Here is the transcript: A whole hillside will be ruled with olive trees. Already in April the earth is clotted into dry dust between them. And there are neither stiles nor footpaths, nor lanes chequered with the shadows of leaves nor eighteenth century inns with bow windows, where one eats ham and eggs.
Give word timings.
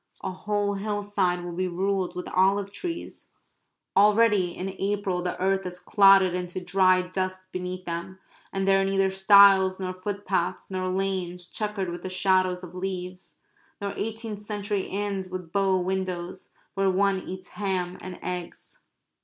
A 0.23 0.31
whole 0.31 0.73
hillside 0.73 1.43
will 1.45 1.51
be 1.51 1.67
ruled 1.67 2.15
with 2.15 2.27
olive 2.29 2.71
trees. 2.71 3.29
Already 3.95 4.49
in 4.49 4.75
April 4.79 5.21
the 5.21 5.39
earth 5.39 5.63
is 5.67 5.79
clotted 5.79 6.33
into 6.33 6.59
dry 6.59 7.03
dust 7.03 7.43
between 7.51 7.83
them. 7.85 8.17
And 8.51 8.67
there 8.67 8.81
are 8.81 8.83
neither 8.83 9.11
stiles 9.11 9.79
nor 9.79 9.93
footpaths, 9.93 10.71
nor 10.71 10.89
lanes 10.89 11.45
chequered 11.45 11.89
with 11.91 12.01
the 12.01 12.09
shadows 12.09 12.63
of 12.63 12.73
leaves 12.73 13.41
nor 13.79 13.93
eighteenth 13.95 14.41
century 14.41 14.87
inns 14.87 15.29
with 15.29 15.51
bow 15.51 15.77
windows, 15.77 16.51
where 16.73 16.89
one 16.89 17.19
eats 17.19 17.49
ham 17.49 17.99
and 18.01 18.17
eggs. 18.23 18.79